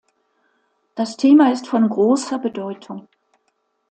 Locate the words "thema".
1.15-1.51